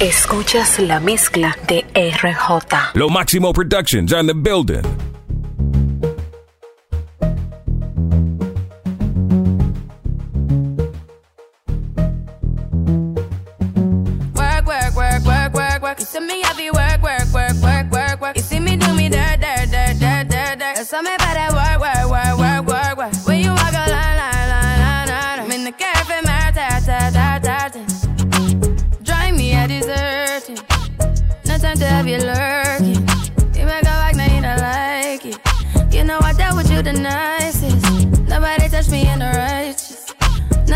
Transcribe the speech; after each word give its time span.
Escuchas 0.00 0.80
la 0.80 0.98
mezcla 0.98 1.56
de 1.68 1.84
RJ. 1.94 2.94
Lo 2.94 3.08
Máximo 3.08 3.52
Productions 3.52 4.12
on 4.12 4.26
the 4.26 4.34
building. 4.34 5.03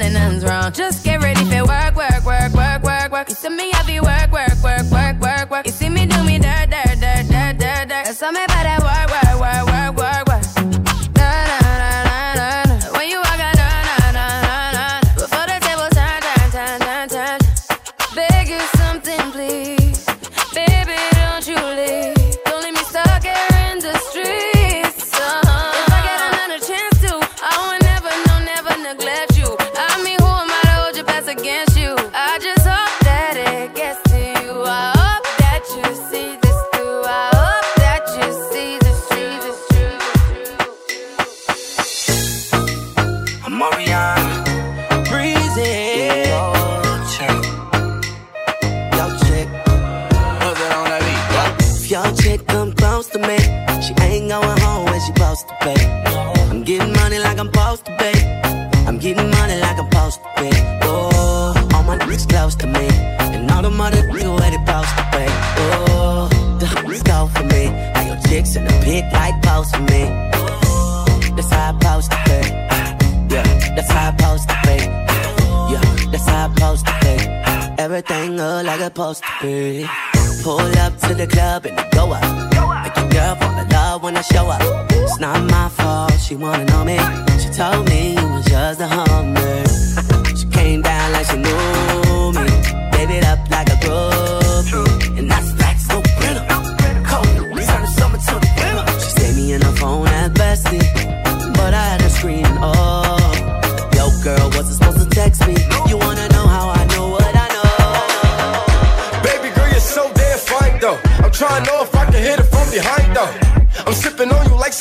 up 0.00 0.12
nothing's 0.12 0.44
wrong. 0.44 0.72
Just 0.72 1.04
get 1.04 1.20
ready 1.20 1.44
for 1.44 1.66
work, 1.66 1.96
work, 1.96 2.24
work, 2.24 2.52
work, 2.54 2.82
work, 2.82 3.12
work. 3.12 3.28
You 3.28 3.34
see 3.34 3.48
me 3.50 3.70
heavy 3.72 4.00
work, 4.00 4.30
work, 4.30 4.56
work, 4.62 4.90
work, 4.90 5.20
work, 5.20 5.50
work. 5.50 5.66
You 5.66 5.72
see 5.72 5.88
me 5.88 6.06
do 6.06 6.22
me 6.24 6.38
dirt, 6.38 6.70
dirt, 6.70 7.00
dirt, 7.00 7.28
dirt, 7.28 7.58
dirt, 7.58 7.88
dirt. 7.88 8.04
That's 8.06 8.22
all 8.22 8.32
me 8.32 8.44
your 52.04 52.14
chick 52.16 52.46
come 52.46 52.72
close 52.72 53.08
to 53.08 53.18
me, 53.18 53.38
she 53.82 53.92
ain't 54.02 54.28
going 54.28 54.58
home 54.60 54.84
when 54.86 55.00
she 55.00 55.06
supposed 55.06 55.48
to 55.48 55.56
be. 55.64 55.74
I'm 56.50 56.62
getting 56.64 56.92
money 56.92 57.18
like 57.18 57.38
I'm 57.38 57.46
supposed 57.46 57.84
to 57.86 57.92
be. 57.98 58.12
I'm 58.86 58.98
getting 58.98 59.30
money 59.30 59.60
like 59.60 59.78
I'm 59.78 59.90
supposed 59.90 60.20
to 60.22 60.42
be. 60.42 60.50
Oh, 60.82 61.68
all 61.74 61.82
my 61.84 61.98
niggas 61.98 62.28
close 62.28 62.54
to 62.56 62.66
me. 62.66 62.86
And 63.34 63.50
all 63.50 63.62
the 63.62 63.70
money 63.70 63.96
nigga 63.96 64.38
where 64.38 64.50
they 64.50 64.58
supposed 64.58 64.94
to 64.98 65.04
be. 65.12 65.24
Oh, 65.62 66.28
the 66.58 66.66
niggas 66.74 67.04
go 67.04 67.26
for 67.34 67.44
me. 67.44 67.64
Now 67.94 68.06
your 68.06 68.20
chicks 68.28 68.56
in 68.56 68.64
the 68.64 68.74
pic 68.84 69.04
like 69.12 69.40
post 69.42 69.74
for 69.76 69.82
me. 69.82 70.02
That's 71.36 71.50
how 71.50 71.70
I 71.70 71.78
supposed 71.78 72.10
to 72.10 72.18
be. 72.26 73.34
Yeah, 73.34 73.74
that's 73.74 73.90
how 73.90 74.08
I 74.08 74.16
supposed 74.16 74.48
to 74.48 74.56
be. 74.66 74.76
Yeah, 75.72 76.10
that's 76.10 76.26
how 76.26 76.46
I 76.46 76.54
supposed 76.54 76.86
to 76.86 76.94
be. 77.02 77.82
Everything 77.82 78.36
look 78.36 78.66
like 78.66 78.80
it's 78.80 78.84
supposed 78.86 79.22
to 79.22 79.46
be. 79.46 80.11
Pull 80.42 80.58
up 80.58 80.98
to 80.98 81.14
the 81.14 81.28
club 81.28 81.66
and 81.66 81.76
go 81.92 82.10
up. 82.10 82.22
Make 82.82 82.96
your 82.96 83.08
girl 83.10 83.36
fall 83.36 83.58
in 83.60 83.68
love 83.68 84.02
when 84.02 84.16
I 84.16 84.22
show 84.22 84.48
up. 84.48 84.60
It's 84.90 85.20
not 85.20 85.48
my 85.48 85.68
fault, 85.68 86.18
she 86.18 86.34
wanna 86.34 86.64
know 86.64 86.84
me. 86.84 86.98
She 87.38 87.48
told 87.50 87.88
me 87.88 88.16
you 88.16 88.28
was 88.28 88.44
just 88.46 88.80
a 88.80 88.88
hummer. 88.88 89.71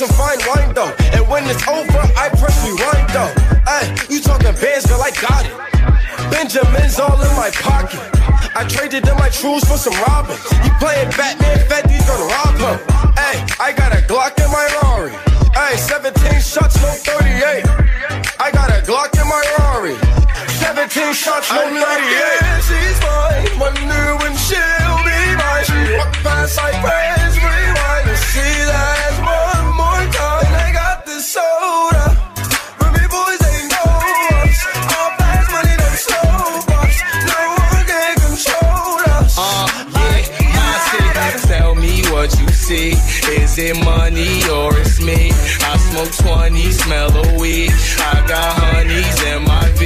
Some 0.02 0.18
fine 0.18 0.42
wine 0.50 0.74
though. 0.74 0.90
And 1.14 1.28
when 1.30 1.46
it's 1.46 1.62
over, 1.68 2.02
I 2.18 2.30
press 2.34 2.58
rewind 2.66 3.06
though. 3.14 3.30
Ay, 3.70 3.86
you 4.10 4.20
talking 4.20 4.56
bands, 4.58 4.90
girl, 4.90 4.98
I 4.98 5.12
got 5.22 5.46
it. 5.46 5.54
Benjamin's 6.34 6.98
all 6.98 7.22
in 7.22 7.34
my 7.38 7.52
pocket. 7.62 8.02
I 8.58 8.66
traded 8.66 9.08
in 9.08 9.16
my 9.22 9.30
trues 9.30 9.62
for 9.70 9.78
some 9.78 9.94
robbing. 10.10 10.42
You 10.66 10.72
playing 10.82 11.14
Batman, 11.14 11.60
Fetty's 11.70 12.02
gonna 12.10 12.34
rob 12.34 12.58
her. 12.66 12.78
Hey, 13.14 13.46
I 13.62 13.74
got 13.78 13.94
a 13.94 14.02
Glock 14.10 14.34
in 14.42 14.50
my 14.50 14.66
Rari. 14.82 15.14
Hey, 15.54 15.78
17 15.78 16.18
shots, 16.42 16.82
no 16.82 16.90
38. 16.98 17.62
I 18.42 18.50
got 18.50 18.74
a 18.74 18.82
Glock 18.82 19.14
in 19.22 19.28
my 19.30 19.44
Rari. 19.54 19.94
17 20.66 21.14
shots, 21.14 21.46
no 21.54 21.62
38. 21.62 22.42
she's 22.66 22.98
mine. 23.06 23.54
Wonder 23.62 24.18
when 24.18 24.34
she'll 24.34 24.98
be 25.06 25.20
mine. 25.38 25.66
She 25.70 25.78
walk 25.94 26.10
past 26.26 26.58
like 26.58 26.74
praise, 26.82 27.31
It 43.64 43.78
money 43.86 44.42
or 44.50 44.76
it's 44.80 45.00
me? 45.00 45.30
I 45.30 45.78
smoke 45.78 46.12
20, 46.26 46.72
smell 46.72 47.12
a 47.16 47.40
weed. 47.40 47.70
I 47.70 48.26
got 48.28 48.58
honeys 48.58 49.22
in 49.22 49.44
my 49.46 49.70
V. 49.78 49.86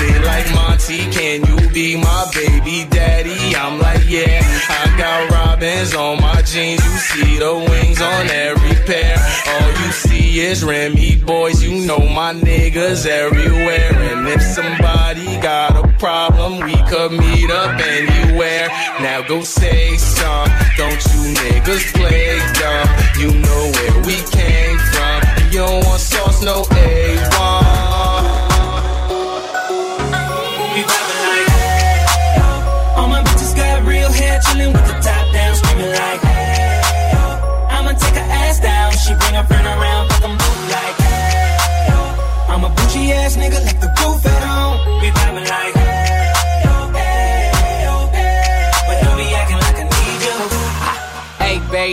They 0.00 0.24
like 0.24 0.48
Monty, 0.54 1.04
can 1.12 1.44
you 1.44 1.68
be 1.68 1.96
my 1.96 2.30
baby 2.32 2.88
daddy? 2.88 3.54
I'm 3.54 3.78
like, 3.78 4.08
yeah. 4.08 4.40
I 4.70 4.96
got 4.96 5.30
robins 5.36 5.94
on 5.94 6.18
my 6.22 6.40
jeans. 6.40 6.82
You 6.82 6.96
see 7.12 7.38
the 7.38 7.54
wings 7.68 8.00
on 8.00 8.30
every 8.30 8.76
pair. 8.88 9.16
All 9.52 9.68
you 9.84 9.92
see 9.92 10.09
is 10.38 10.62
Remy 10.62 11.16
boys. 11.16 11.62
You 11.62 11.86
know 11.86 11.98
my 11.98 12.32
niggas 12.32 13.06
everywhere. 13.06 13.92
And 13.92 14.28
if 14.28 14.40
somebody 14.42 15.26
got 15.40 15.76
a 15.76 15.88
problem, 15.98 16.60
we 16.60 16.76
could 16.88 17.12
meet 17.12 17.50
up 17.50 17.80
anywhere. 17.80 18.68
Now 19.00 19.22
go 19.26 19.42
say 19.42 19.96
some. 19.96 20.48
Don't 20.76 21.02
you 21.10 21.34
niggas 21.34 21.92
play 21.94 22.38
dumb? 22.60 22.88
You 23.18 23.30
know 23.40 23.72
where 23.74 23.98
we 24.06 24.16
came 24.30 24.78
from. 24.78 25.50
You 25.52 25.58
don't 25.58 25.84
want 25.84 26.00
sauce, 26.00 26.42
no 26.44 26.62
A1. 26.62 26.99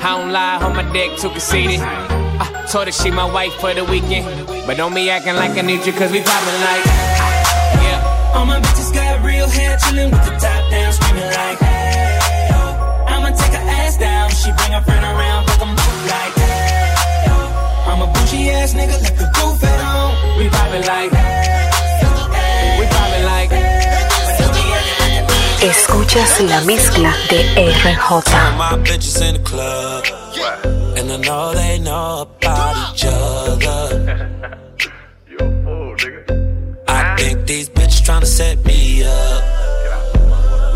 I 0.00 0.16
don't 0.16 0.30
lie, 0.30 0.58
hold 0.62 0.74
my 0.74 0.86
dick 0.92 1.18
too 1.18 1.30
conceited. 1.30 1.80
I 1.80 2.66
told 2.70 2.86
her 2.86 2.92
she 2.92 3.10
my 3.10 3.24
wife 3.24 3.52
for 3.54 3.74
the 3.74 3.84
weekend. 3.84 4.46
But 4.66 4.76
don't 4.76 4.94
be 4.94 5.10
acting 5.10 5.34
like 5.34 5.58
I 5.58 5.62
need 5.62 5.84
you, 5.84 5.92
cause 5.92 6.12
we 6.12 6.22
poppin' 6.22 6.60
like. 6.62 6.84
Yeah. 7.82 8.32
All 8.34 8.46
my 8.46 8.60
bitches 8.60 8.94
got 8.94 9.24
real 9.24 9.48
hair, 9.48 9.76
chillin' 9.78 10.10
with 10.12 10.24
the 10.24 10.34
top 10.38 10.70
down, 10.70 10.92
screaming 10.92 11.24
like, 11.24 11.58
hey. 11.58 12.18
I'ma 13.08 13.30
take 13.30 13.52
her 13.58 13.64
ass 13.82 13.96
down, 13.98 14.30
she 14.30 14.52
bring 14.52 14.72
her 14.72 14.82
friend 14.82 15.04
around, 15.04 15.46
fuck 15.48 15.58
them 15.58 15.74
both 15.74 16.06
like, 16.06 16.34
hey. 16.34 16.86
I'm 17.90 18.02
a 18.02 18.06
bougie 18.06 18.50
ass 18.50 18.74
nigga, 18.74 19.02
let 19.02 19.16
the 19.18 19.26
roof 19.34 19.64
at 19.64 19.80
home. 19.82 20.38
We 20.38 20.48
poppin' 20.48 20.86
like, 20.86 21.10
we 21.10 21.67
Escuchas 25.60 26.40
la 26.40 26.60
mezcla 26.60 27.12
de 27.28 27.42
RJ. 27.56 28.56
my 28.56 28.76
bitches 28.84 29.20
in 29.20 29.34
the 29.34 29.42
club. 29.42 30.04
And 30.96 31.10
I 31.10 31.16
know 31.16 31.52
they 31.52 31.80
know 31.80 32.22
about 32.22 32.94
each 32.94 33.04
other. 33.04 34.38
I 36.86 37.16
think 37.16 37.46
these 37.46 37.68
bitches 37.68 38.02
tryna 38.06 38.26
set 38.26 38.64
me 38.64 39.02
up. 39.02 39.44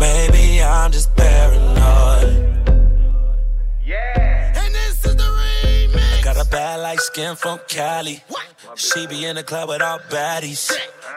Maybe 0.01 0.61
I'm 0.61 0.91
just 0.91 1.15
paranoid. 1.15 2.67
Yeah. 3.85 4.53
And 4.65 4.75
this 4.75 5.05
is 5.05 5.15
the 5.15 5.23
remix. 5.23 6.19
I 6.19 6.21
got 6.23 6.45
a 6.45 6.49
bad 6.49 6.81
light 6.81 6.99
skin 6.99 7.37
from 7.37 7.59
Cali. 7.69 8.21
She 8.75 9.07
be 9.07 9.25
in 9.25 9.37
the 9.37 9.43
club 9.43 9.69
with 9.69 9.81
all 9.81 9.99
baddies. 10.09 10.71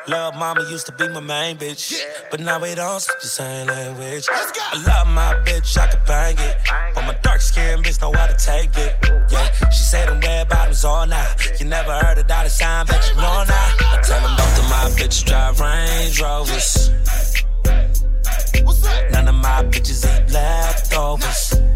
Love 0.08 0.36
mama 0.36 0.60
used 0.70 0.86
to 0.86 0.92
be 0.92 1.08
my 1.08 1.18
main 1.18 1.56
bitch. 1.56 2.00
But 2.30 2.38
now 2.38 2.60
we 2.60 2.76
don't 2.76 3.00
speak 3.00 3.20
the 3.20 3.26
same 3.26 3.66
language. 3.66 4.24
I 4.30 4.82
love 4.86 5.08
my 5.08 5.34
bitch, 5.44 5.76
I 5.76 5.88
can 5.88 6.00
bang 6.06 6.36
it. 6.38 6.56
But 6.94 7.06
my 7.06 7.14
dark 7.22 7.40
skin 7.40 7.82
bitch 7.82 8.00
know 8.00 8.12
how 8.12 8.28
to 8.28 8.36
take 8.36 8.70
it. 8.76 8.94
Yeah, 9.32 9.50
she 9.70 9.82
said 9.82 10.08
them 10.08 10.20
red 10.20 10.48
bottoms 10.48 10.84
all 10.84 11.06
night. 11.08 11.34
You 11.58 11.66
never 11.66 11.92
heard 11.92 12.18
of 12.18 12.26
dollar 12.28 12.48
sign, 12.48 12.86
bet 12.86 13.04
you 13.10 13.16
know 13.16 13.44
now. 13.48 13.74
I 13.80 14.00
tell 14.04 14.20
them 14.20 14.36
both 14.36 14.58
of 14.58 14.70
my 14.70 14.90
bitches 14.96 15.24
drive 15.24 15.58
Range 15.58 16.20
Rovers. 16.20 16.90
None 19.10 19.26
of 19.26 19.34
my 19.34 19.64
bitches 19.64 20.06
eat 20.06 20.32
leftovers. 20.32 21.75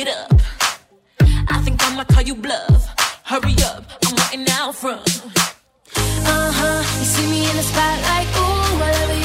it 0.00 0.08
up. 0.08 0.40
I 1.20 1.60
think 1.64 1.82
I'ma 1.84 2.04
call 2.04 2.22
you 2.22 2.34
bluff. 2.34 2.94
Hurry 3.24 3.54
up, 3.64 3.84
I'm 4.06 4.14
waiting 4.16 4.46
out 4.50 4.74
front. 4.74 5.22
Uh 5.96 6.52
huh. 6.58 6.98
You 6.98 7.04
see 7.04 7.26
me 7.30 7.50
in 7.50 7.56
the 7.56 7.62
spotlight, 7.62 8.28
ooh, 8.36 8.84
I 8.84 9.17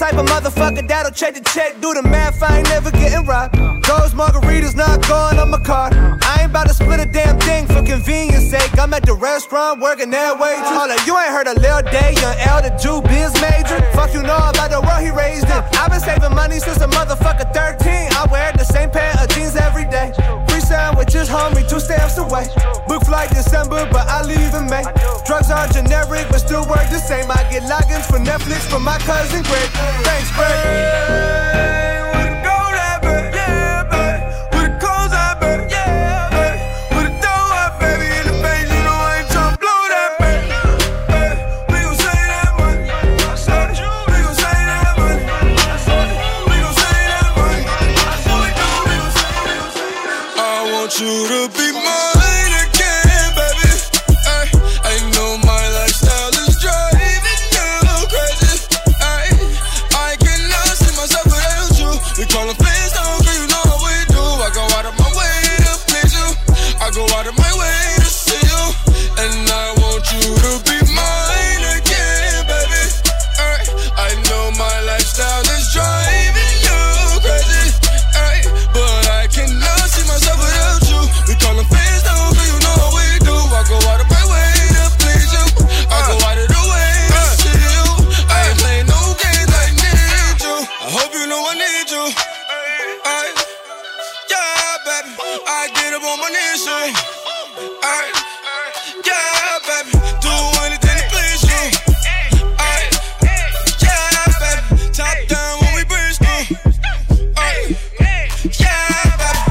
type 0.00 0.14
of 0.14 0.24
motherfucker 0.24 0.88
that'll 0.88 1.12
check 1.12 1.34
the 1.34 1.42
check, 1.52 1.78
do 1.82 1.92
the 1.92 2.02
math, 2.02 2.42
I 2.42 2.58
ain't 2.58 2.68
never 2.70 2.90
getting 2.90 3.26
robbed. 3.26 3.54
Those 3.84 4.16
margaritas 4.16 4.74
not 4.74 5.06
going 5.06 5.38
on 5.38 5.50
my 5.50 5.60
card. 5.60 5.92
I 5.92 6.40
ain't 6.40 6.50
about 6.50 6.68
to 6.68 6.74
split 6.74 7.00
a 7.00 7.04
damn 7.04 7.38
thing 7.40 7.66
for 7.66 7.82
convenience 7.84 8.48
sake. 8.48 8.78
I'm 8.78 8.94
at 8.94 9.04
the 9.04 9.12
restaurant 9.12 9.82
working 9.82 10.08
that 10.10 10.40
way. 10.40 10.56
Hold 10.56 10.90
up, 10.90 11.06
you 11.06 11.12
ain't 11.18 11.28
heard 11.28 11.48
a 11.48 11.54
Lil 11.60 11.82
Day, 11.92 12.16
young 12.16 12.36
L, 12.48 12.62
the 12.62 12.72
Jew 12.80 13.02
biz 13.12 13.34
major. 13.44 13.76
Fuck 13.92 14.14
you 14.14 14.19
you. 92.10 92.16
Ay, 93.04 93.28
yeah, 94.30 94.76
baby. 94.86 95.10
I 95.46 95.68
get 95.74 95.94
up 95.94 96.02
on 96.04 96.18
my 96.20 96.28
knees, 96.34 96.64
you. 96.66 96.94
Ay, 97.82 98.06
yeah, 99.06 99.58
baby. 99.68 99.92
Do 100.20 100.32
anything 100.66 100.96
to 101.00 101.04
please 101.12 101.42
you. 101.50 101.64
Ay, 102.58 102.82
yeah, 103.82 104.26
baby. 104.42 104.92
Top 104.92 105.16
down 105.28 105.52
when 105.60 105.72
we 105.76 105.84
breeze 105.84 106.18
through. 106.18 106.56
Ay, 107.36 107.76
yeah, 108.58 109.04
baby. 109.20 109.42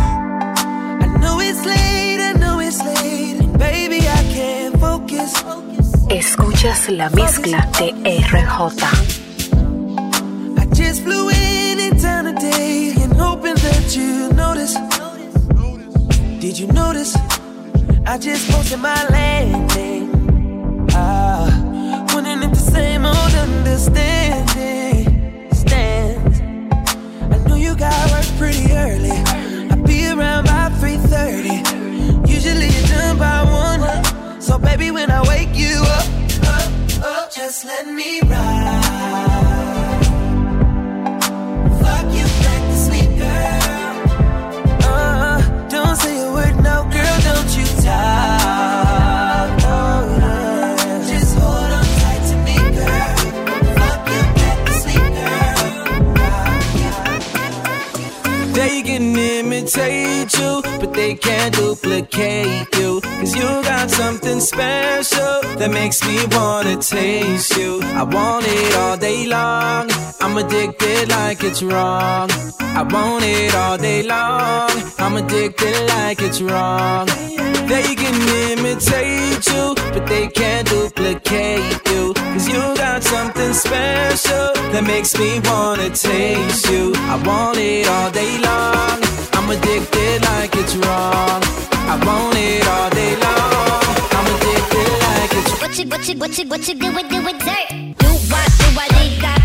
I 1.03 1.17
know 1.21 1.39
it's 1.39 1.63
late, 1.65 2.21
I 2.21 2.33
know 2.33 2.59
it's 2.59 2.79
late. 2.83 3.57
Baby, 3.57 3.99
I 4.07 4.23
can't 4.33 4.79
focus. 4.79 5.33
Escuchas 6.09 6.89
la 6.89 7.09
mezcla 7.11 7.67
de 7.77 7.93
RJ. 8.03 9.28
Did 16.49 16.57
you 16.57 16.67
notice? 16.73 17.15
I 18.07 18.17
just 18.17 18.49
posted 18.49 18.79
my 18.79 19.05
landing. 19.09 20.09
Ah, 20.93 21.45
wondering 22.11 22.41
if 22.41 22.49
the 22.49 22.71
same 22.73 23.05
old 23.05 23.33
understanding 23.45 25.05
stands. 25.53 26.39
I 27.21 27.37
know 27.47 27.53
you 27.53 27.75
got 27.75 27.93
work 28.09 28.25
pretty 28.39 28.65
early. 28.73 29.11
I'll 29.69 29.83
be 29.83 30.07
around 30.07 30.45
by 30.45 30.71
3:30. 30.81 31.61
Usually 32.27 32.69
you're 32.73 32.87
done 32.97 33.19
by 33.19 33.43
one. 33.43 34.41
So 34.41 34.57
baby, 34.57 34.89
when 34.89 35.11
I 35.11 35.21
wake 35.27 35.53
you 35.53 35.75
up, 35.97 36.07
up, 36.55 36.71
up, 37.05 37.31
just 37.31 37.63
let 37.63 37.85
me 37.85 38.21
ride. 38.21 38.48
You, 60.39 60.61
but 60.79 60.93
they 60.93 61.13
can't 61.15 61.53
duplicate 61.55 62.67
you. 62.77 63.01
Cause 63.01 63.35
you 63.35 63.47
got 63.63 63.89
something 63.89 64.39
special 64.39 65.41
that 65.59 65.71
makes 65.71 65.99
me 66.07 66.17
wanna 66.31 66.77
taste 66.77 67.57
you. 67.57 67.81
I 68.01 68.03
want 68.03 68.45
it 68.47 68.75
all 68.75 68.97
day 68.97 69.27
long. 69.27 69.89
I'm 70.21 70.37
addicted 70.37 71.09
like 71.09 71.43
it's 71.43 71.61
wrong. 71.61 72.29
I 72.79 72.83
want 72.83 73.23
it 73.25 73.53
all 73.55 73.77
day 73.77 74.03
long. 74.03 74.71
I'm 74.99 75.15
addicted 75.17 75.77
like 75.95 76.21
it's 76.21 76.41
wrong. 76.41 77.07
They 77.67 77.93
can 78.01 78.17
imitate 78.49 79.45
you, 79.53 79.75
but 79.93 80.05
they 80.07 80.27
can't 80.27 80.67
duplicate 80.67 81.81
you. 81.91 82.13
Cause 82.13 82.47
you 82.47 82.61
got 82.85 83.03
something 83.03 83.53
special 83.53 84.53
that 84.71 84.83
makes 84.85 85.17
me 85.19 85.39
wanna 85.45 85.89
taste 85.89 86.69
you. 86.69 86.93
I 86.95 87.15
want 87.25 87.57
it 87.57 87.87
all 87.87 88.09
day 88.11 88.37
long. 88.39 89.09
Para 90.09 90.28
like 90.29 90.55
it's 90.55 90.75
wrong. 90.75 91.41
I 91.91 91.95
want 92.05 92.37
it 92.37 92.67
all 92.73 92.89
day 92.89 93.13
long. 93.25 93.81
I'm 94.17 94.27
addicted 94.33 94.91
like 95.05 95.33
it's. 95.39 95.51
What 95.61 95.73
you, 95.79 95.85
what 95.91 96.07
you, 96.07 96.15
what 96.21 96.37
you, 96.37 96.45
what 96.51 96.67
you 96.67 96.75
do 96.75 96.89
with, 96.95 97.09
do 97.09 97.19
with 97.27 97.39
dirt? 97.47 97.67
Do 98.03 98.09
what, 98.31 98.47
do 98.59 98.65
what 98.77 98.89
they 98.97 99.09
got? 99.21 99.38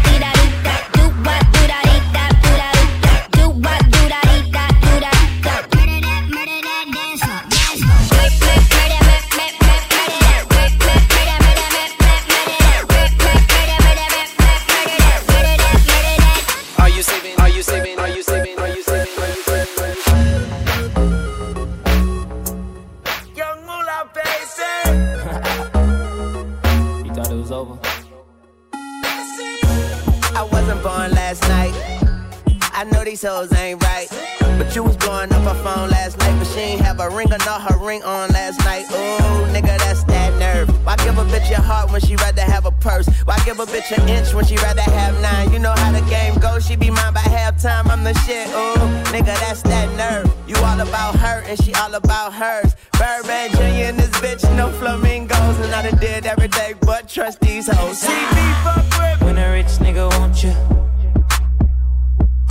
a 41.25 41.31
bitch 41.33 41.51
your 41.51 41.61
heart 41.61 41.91
when 41.91 42.01
she 42.01 42.17
rather 42.17 42.43
have 42.43 42.67
a 42.67 42.71
purse? 42.73 43.07
Why 43.25 43.39
give 43.45 43.59
a 43.61 43.67
bitch 43.67 43.97
an 43.97 44.09
inch 44.09 44.35
when 44.35 44.45
she 44.45 44.57
rather 44.57 44.83
have 44.83 45.21
nine? 45.21 45.53
You 45.53 45.59
know 45.59 45.73
how 45.77 45.93
the 45.93 46.05
game 46.09 46.35
goes, 46.37 46.67
she 46.67 46.77
be 46.77 46.91
mine 46.91 47.15
by 47.15 47.21
halftime. 47.21 47.89
I'm 47.91 48.05
the 48.05 48.15
shit, 48.25 48.49
ooh, 48.49 48.77
nigga, 49.13 49.35
that's 49.41 49.63
that 49.63 49.89
nerve. 49.97 50.33
You 50.47 50.57
all 50.57 50.81
about 50.81 51.17
her 51.17 51.43
and 51.47 51.63
she 51.63 51.73
all 51.75 51.95
about 51.95 52.33
hers. 52.33 52.75
Birdman 52.99 53.51
Jr. 53.53 53.89
and 53.89 53.99
this 53.99 54.11
bitch, 54.21 54.57
no 54.57 54.71
flamingos. 54.73 55.59
And 55.61 55.75
I 55.75 55.91
done 55.91 55.99
did 55.99 56.27
everything 56.27 56.77
but 56.83 57.09
trust 57.09 57.41
these 57.41 57.69
hoes. 57.69 57.99
See 57.99 58.13
me 58.13 58.47
fuck 58.65 58.85
with 59.01 59.23
When 59.23 59.39
a 59.39 59.53
rich 59.53 59.73
nigga 59.85 60.09
want 60.19 60.43
you, 60.43 60.55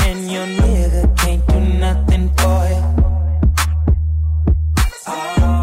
and 0.05 0.31
your 0.31 0.45
nigga 0.45 1.17
can't 1.17 1.47
do 1.47 1.59
nothing 1.59 2.29
for 2.37 2.67
you. 2.69 3.03
Oh. 5.05 5.62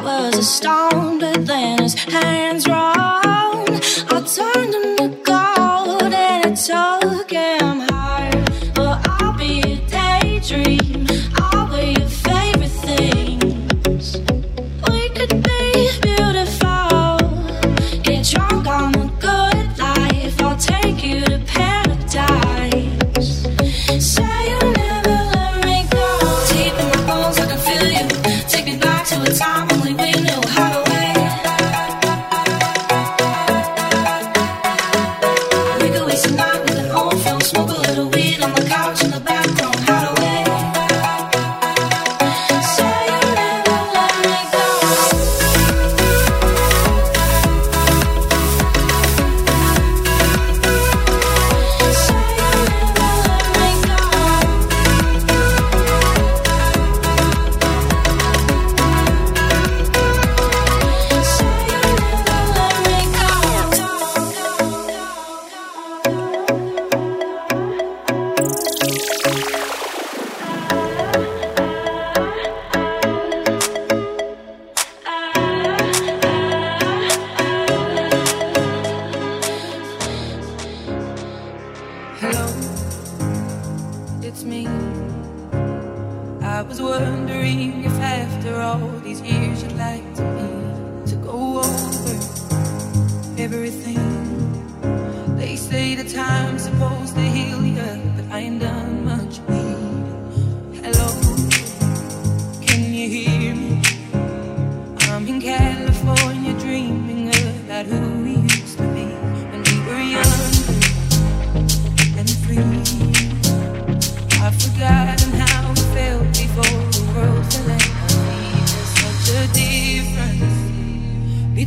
was 0.00 0.38
a 0.38 0.42
star. 0.42 0.81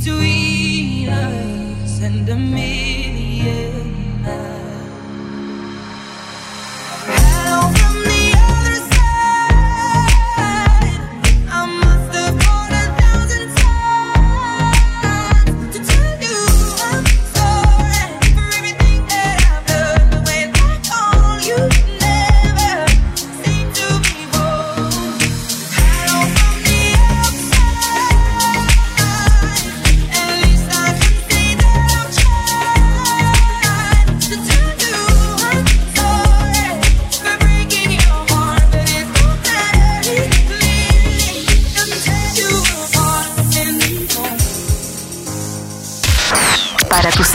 between 0.06 1.10
us 1.10 2.00
and 2.04 2.30
a 2.30 2.36
million 2.36 4.22
miles. 4.22 4.55